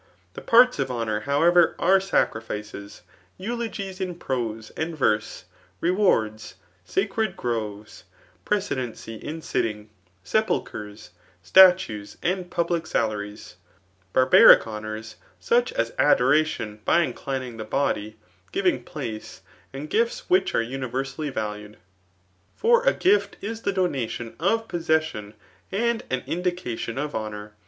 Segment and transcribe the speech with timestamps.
[0.33, 3.03] The parts of honom*, however, are, sacrifices,
[3.37, 5.45] eulogies in forose and .verse,
[5.79, 8.05] rewards, sacred groves,
[8.43, 9.89] pre cedency in shthig,
[10.23, 11.11] sepulchres,
[11.43, 13.57] scitues, and public salaries;
[14.11, 18.17] barbaric honours, such as adoration by inclinii^ the body,
[18.51, 19.41] giving place,
[19.71, 21.75] and gifts whidi are universally valued^
[22.55, 25.35] For a gift k the d(mati6n of possession,
[25.71, 27.53] and an indication of honour.